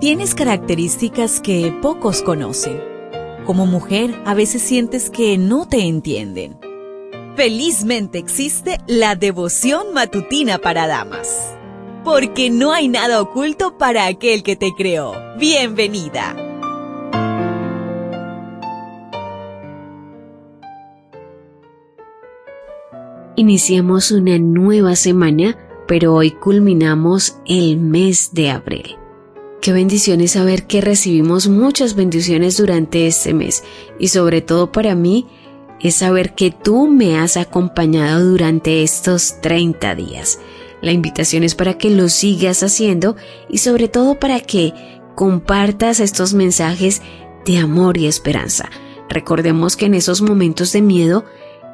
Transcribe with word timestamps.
Tienes 0.00 0.36
características 0.36 1.40
que 1.40 1.76
pocos 1.82 2.22
conocen. 2.22 2.80
Como 3.44 3.66
mujer, 3.66 4.14
a 4.26 4.34
veces 4.34 4.62
sientes 4.62 5.10
que 5.10 5.36
no 5.38 5.66
te 5.66 5.88
entienden. 5.88 6.56
Felizmente 7.34 8.18
existe 8.18 8.78
la 8.86 9.16
devoción 9.16 9.92
matutina 9.94 10.58
para 10.58 10.86
damas. 10.86 11.52
Porque 12.04 12.48
no 12.48 12.72
hay 12.72 12.86
nada 12.86 13.20
oculto 13.20 13.76
para 13.76 14.06
aquel 14.06 14.44
que 14.44 14.54
te 14.54 14.70
creó. 14.76 15.14
Bienvenida. 15.36 16.36
Iniciamos 23.34 24.12
una 24.12 24.38
nueva 24.38 24.94
semana, 24.94 25.58
pero 25.88 26.14
hoy 26.14 26.30
culminamos 26.30 27.40
el 27.46 27.78
mes 27.78 28.30
de 28.32 28.50
abril. 28.50 28.97
Qué 29.68 29.74
bendición 29.74 30.22
es 30.22 30.30
saber 30.30 30.66
que 30.66 30.80
recibimos 30.80 31.46
muchas 31.46 31.94
bendiciones 31.94 32.56
durante 32.56 33.06
este 33.06 33.34
mes 33.34 33.64
y 33.98 34.08
sobre 34.08 34.40
todo 34.40 34.72
para 34.72 34.94
mí 34.94 35.26
es 35.78 35.96
saber 35.96 36.34
que 36.34 36.50
tú 36.50 36.86
me 36.86 37.18
has 37.18 37.36
acompañado 37.36 38.24
durante 38.24 38.82
estos 38.82 39.42
30 39.42 39.94
días. 39.94 40.38
La 40.80 40.92
invitación 40.92 41.44
es 41.44 41.54
para 41.54 41.76
que 41.76 41.90
lo 41.90 42.08
sigas 42.08 42.62
haciendo 42.62 43.16
y 43.50 43.58
sobre 43.58 43.88
todo 43.88 44.18
para 44.18 44.40
que 44.40 44.72
compartas 45.14 46.00
estos 46.00 46.32
mensajes 46.32 47.02
de 47.44 47.58
amor 47.58 47.98
y 47.98 48.06
esperanza. 48.06 48.70
Recordemos 49.10 49.76
que 49.76 49.84
en 49.84 49.92
esos 49.92 50.22
momentos 50.22 50.72
de 50.72 50.80
miedo, 50.80 51.26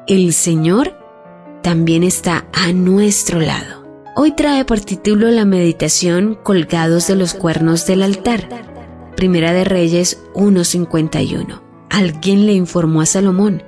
el 0.05 0.33
Señor 0.33 0.97
también 1.63 2.03
está 2.03 2.45
a 2.51 2.73
nuestro 2.73 3.39
lado. 3.39 3.74
Hoy 4.17 4.31
trae 4.31 4.63
por 4.63 4.79
título 4.79 5.29
la 5.29 5.43
meditación 5.43 6.39
Colgados 6.41 7.05
de 7.07 7.17
los 7.17 7.33
cuernos 7.33 7.85
del 7.85 8.01
altar. 8.01 8.47
Primera 9.17 9.51
de 9.51 9.65
Reyes 9.65 10.23
1.51. 10.35 11.61
Alguien 11.89 12.45
le 12.45 12.53
informó 12.53 13.01
a 13.01 13.05
Salomón, 13.05 13.61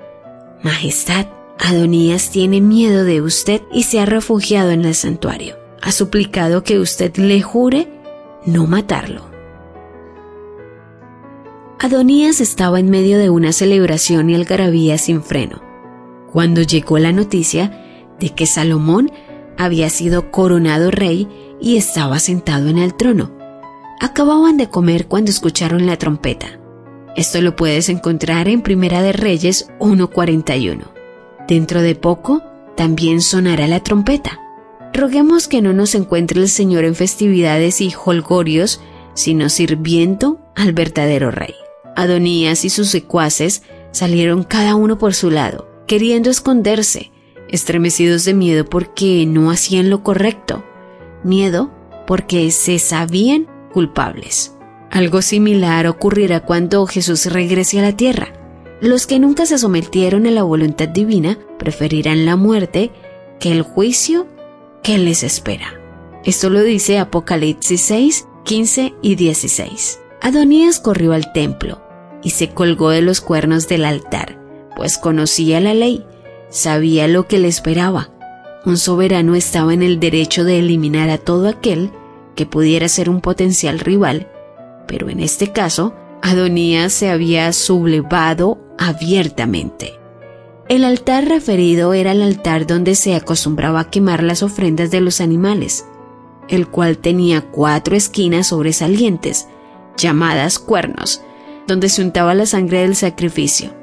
Majestad, 0.63 1.25
Adonías 1.59 2.29
tiene 2.29 2.61
miedo 2.61 3.03
de 3.03 3.21
usted 3.21 3.61
y 3.73 3.83
se 3.83 3.99
ha 3.99 4.05
refugiado 4.05 4.71
en 4.71 4.85
el 4.85 4.95
santuario. 4.95 5.57
Ha 5.81 5.91
suplicado 5.91 6.63
que 6.63 6.79
usted 6.79 7.17
le 7.17 7.41
jure 7.41 7.91
no 8.45 8.67
matarlo. 8.67 9.29
Adonías 11.77 12.39
estaba 12.39 12.79
en 12.79 12.89
medio 12.89 13.19
de 13.19 13.29
una 13.29 13.51
celebración 13.51 14.29
y 14.29 14.35
algarabía 14.35 14.97
sin 14.97 15.23
freno, 15.23 15.61
cuando 16.31 16.61
llegó 16.61 16.99
la 16.99 17.11
noticia 17.11 17.83
de 18.17 18.29
que 18.29 18.45
Salomón 18.45 19.11
había 19.57 19.89
sido 19.89 20.31
coronado 20.31 20.91
rey 20.91 21.27
y 21.59 21.77
estaba 21.77 22.19
sentado 22.19 22.69
en 22.69 22.77
el 22.77 22.95
trono. 22.95 23.31
Acababan 23.99 24.57
de 24.57 24.69
comer 24.69 25.07
cuando 25.07 25.31
escucharon 25.31 25.85
la 25.85 25.97
trompeta. 25.97 26.59
Esto 27.15 27.41
lo 27.41 27.55
puedes 27.55 27.89
encontrar 27.89 28.47
en 28.47 28.61
Primera 28.61 29.01
de 29.01 29.11
Reyes 29.11 29.69
1.41. 29.79 30.81
Dentro 31.47 31.81
de 31.81 31.95
poco 31.95 32.43
también 32.75 33.21
sonará 33.21 33.67
la 33.67 33.81
trompeta. 33.81 34.39
Roguemos 34.93 35.47
que 35.47 35.61
no 35.61 35.73
nos 35.73 35.95
encuentre 35.95 36.39
el 36.39 36.49
Señor 36.49 36.85
en 36.85 36.93
festividades 36.93 37.81
y 37.81 37.91
holgorios, 38.05 38.81
sino 39.15 39.49
sirviendo 39.49 40.39
al 40.55 40.73
verdadero 40.73 41.31
rey. 41.31 41.55
Adonías 41.95 42.63
y 42.65 42.69
sus 42.69 42.89
secuaces 42.89 43.63
salieron 43.91 44.43
cada 44.43 44.75
uno 44.75 44.99
por 44.99 45.15
su 45.15 45.31
lado, 45.31 45.67
queriendo 45.87 46.29
esconderse, 46.29 47.11
estremecidos 47.49 48.25
de 48.25 48.33
miedo 48.33 48.65
porque 48.65 49.25
no 49.25 49.51
hacían 49.51 49.89
lo 49.89 50.03
correcto, 50.03 50.63
miedo 51.23 51.71
porque 52.05 52.51
se 52.51 52.79
sabían 52.79 53.47
culpables. 53.71 54.55
Algo 54.89 55.21
similar 55.21 55.87
ocurrirá 55.87 56.39
cuando 56.39 56.85
Jesús 56.87 57.25
regrese 57.31 57.79
a 57.79 57.83
la 57.83 57.95
tierra. 57.95 58.33
Los 58.79 59.07
que 59.07 59.19
nunca 59.19 59.45
se 59.45 59.57
sometieron 59.57 60.27
a 60.27 60.31
la 60.31 60.43
voluntad 60.43 60.87
divina 60.87 61.37
preferirán 61.57 62.25
la 62.25 62.35
muerte 62.35 62.91
que 63.39 63.51
el 63.51 63.63
juicio 63.63 64.27
que 64.83 64.97
les 64.97 65.23
espera. 65.23 65.79
Esto 66.23 66.49
lo 66.49 66.61
dice 66.61 66.99
Apocalipsis 66.99 67.81
6, 67.81 68.27
15 68.43 68.93
y 69.01 69.15
16. 69.15 69.99
Adonías 70.21 70.79
corrió 70.79 71.13
al 71.13 71.31
templo 71.33 71.81
y 72.23 72.31
se 72.31 72.49
colgó 72.49 72.89
de 72.89 73.01
los 73.01 73.21
cuernos 73.21 73.67
del 73.67 73.85
altar, 73.85 74.39
pues 74.75 74.97
conocía 74.97 75.59
la 75.59 75.73
ley 75.73 76.05
sabía 76.49 77.07
lo 77.07 77.27
que 77.27 77.39
le 77.39 77.47
esperaba. 77.47 78.09
Un 78.65 78.77
soberano 78.77 79.35
estaba 79.35 79.73
en 79.73 79.83
el 79.83 79.99
derecho 79.99 80.43
de 80.43 80.59
eliminar 80.59 81.09
a 81.09 81.17
todo 81.17 81.47
aquel 81.47 81.91
que 82.35 82.45
pudiera 82.45 82.87
ser 82.87 83.09
un 83.09 83.21
potencial 83.21 83.79
rival, 83.79 84.29
pero 84.87 85.09
en 85.09 85.19
este 85.19 85.51
caso, 85.51 85.93
Adonías 86.21 86.93
se 86.93 87.09
había 87.09 87.53
sublevado 87.53 88.57
abiertamente. 88.77 89.93
El 90.67 90.83
altar 90.83 91.25
referido 91.25 91.93
era 91.93 92.11
el 92.11 92.21
altar 92.21 92.67
donde 92.67 92.95
se 92.95 93.15
acostumbraba 93.15 93.79
a 93.79 93.89
quemar 93.89 94.23
las 94.23 94.43
ofrendas 94.43 94.91
de 94.91 94.99
los 94.99 95.21
animales, 95.21 95.85
el 96.49 96.67
cual 96.67 96.97
tenía 96.97 97.41
cuatro 97.41 97.95
esquinas 97.95 98.47
sobresalientes, 98.47 99.47
llamadas 99.97 100.59
cuernos, 100.59 101.21
donde 101.67 101.89
se 101.89 102.01
untaba 102.01 102.33
la 102.33 102.45
sangre 102.45 102.81
del 102.81 102.95
sacrificio. 102.95 103.76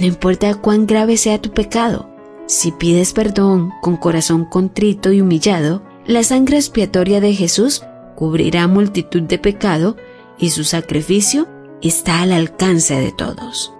No 0.00 0.06
importa 0.06 0.54
cuán 0.54 0.86
grave 0.86 1.16
sea 1.16 1.40
tu 1.40 1.50
pecado, 1.50 2.10
si 2.50 2.72
pides 2.72 3.12
perdón 3.12 3.70
con 3.80 3.96
corazón 3.96 4.44
contrito 4.44 5.12
y 5.12 5.20
humillado, 5.20 5.82
la 6.04 6.24
sangre 6.24 6.56
expiatoria 6.56 7.20
de 7.20 7.32
Jesús 7.32 7.84
cubrirá 8.16 8.66
multitud 8.66 9.22
de 9.22 9.38
pecado 9.38 9.96
y 10.36 10.50
su 10.50 10.64
sacrificio 10.64 11.46
está 11.80 12.22
al 12.22 12.32
alcance 12.32 12.98
de 12.98 13.12
todos. 13.12 13.72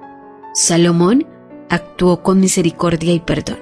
Salomón 0.54 1.26
actuó 1.68 2.22
con 2.22 2.38
misericordia 2.38 3.12
y 3.12 3.18
perdón. 3.18 3.58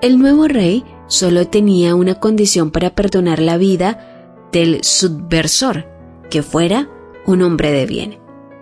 El 0.00 0.18
nuevo 0.20 0.46
rey 0.46 0.84
solo 1.08 1.48
tenía 1.48 1.96
una 1.96 2.20
condición 2.20 2.70
para 2.70 2.94
perdonar 2.94 3.40
la 3.40 3.56
vida 3.56 4.46
del 4.52 4.84
subversor, 4.84 5.88
que 6.30 6.44
fuera 6.44 6.88
un 7.26 7.42
hombre 7.42 7.72
de 7.72 7.86
bien. 7.86 8.18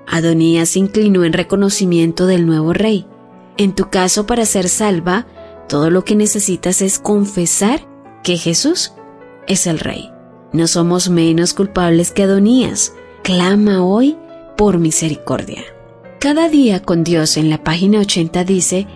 Adonías 0.06 0.70
se 0.70 0.78
inclinó 0.78 1.24
en 1.24 1.34
reconocimiento 1.34 2.26
del 2.26 2.46
nuevo 2.46 2.72
rey. 2.72 3.06
En 3.60 3.74
tu 3.74 3.90
caso, 3.90 4.24
para 4.24 4.46
ser 4.46 4.70
salva, 4.70 5.26
todo 5.68 5.90
lo 5.90 6.02
que 6.02 6.16
necesitas 6.16 6.80
es 6.80 6.98
confesar 6.98 7.86
que 8.22 8.38
Jesús 8.38 8.94
es 9.46 9.66
el 9.66 9.78
Rey. 9.78 10.10
No 10.54 10.66
somos 10.66 11.10
menos 11.10 11.52
culpables 11.52 12.10
que 12.10 12.22
Adonías. 12.22 12.94
Clama 13.22 13.84
hoy 13.84 14.16
por 14.56 14.78
misericordia. 14.78 15.62
Cada 16.20 16.48
día 16.48 16.80
con 16.80 17.04
Dios 17.04 17.36
en 17.36 17.50
la 17.50 17.62
página 17.62 18.00
80 18.00 18.44
dice, 18.44 18.86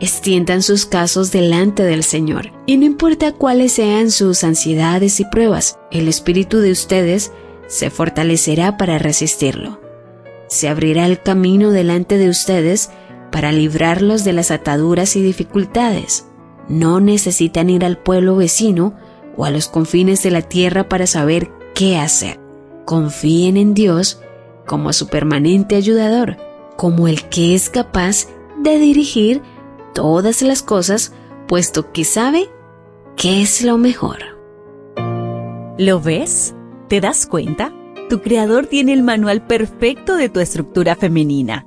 extiendan 0.00 0.62
sus 0.62 0.86
casos 0.86 1.30
delante 1.30 1.82
del 1.82 2.02
Señor, 2.02 2.52
y 2.64 2.78
no 2.78 2.86
importa 2.86 3.32
cuáles 3.32 3.72
sean 3.72 4.10
sus 4.10 4.44
ansiedades 4.44 5.20
y 5.20 5.26
pruebas, 5.26 5.78
el 5.90 6.08
espíritu 6.08 6.60
de 6.60 6.70
ustedes 6.70 7.32
se 7.66 7.90
fortalecerá 7.90 8.78
para 8.78 8.96
resistirlo. 8.96 9.78
Se 10.48 10.70
abrirá 10.70 11.04
el 11.04 11.20
camino 11.20 11.70
delante 11.70 12.16
de 12.16 12.30
ustedes 12.30 12.88
para 13.36 13.52
librarlos 13.52 14.24
de 14.24 14.32
las 14.32 14.50
ataduras 14.50 15.14
y 15.14 15.20
dificultades. 15.22 16.26
No 16.70 17.00
necesitan 17.00 17.68
ir 17.68 17.84
al 17.84 17.98
pueblo 17.98 18.34
vecino 18.34 18.94
o 19.36 19.44
a 19.44 19.50
los 19.50 19.68
confines 19.68 20.22
de 20.22 20.30
la 20.30 20.40
tierra 20.40 20.88
para 20.88 21.06
saber 21.06 21.50
qué 21.74 21.98
hacer. 21.98 22.40
Confíen 22.86 23.58
en 23.58 23.74
Dios 23.74 24.22
como 24.66 24.94
su 24.94 25.08
permanente 25.08 25.76
ayudador, 25.76 26.38
como 26.78 27.08
el 27.08 27.28
que 27.28 27.54
es 27.54 27.68
capaz 27.68 28.26
de 28.62 28.78
dirigir 28.78 29.42
todas 29.92 30.40
las 30.40 30.62
cosas, 30.62 31.12
puesto 31.46 31.92
que 31.92 32.04
sabe 32.04 32.48
qué 33.16 33.42
es 33.42 33.62
lo 33.62 33.76
mejor. 33.76 34.20
¿Lo 35.76 36.00
ves? 36.00 36.54
¿Te 36.88 37.02
das 37.02 37.26
cuenta? 37.26 37.70
Tu 38.08 38.22
creador 38.22 38.64
tiene 38.64 38.94
el 38.94 39.02
manual 39.02 39.46
perfecto 39.46 40.16
de 40.16 40.30
tu 40.30 40.40
estructura 40.40 40.96
femenina 40.96 41.66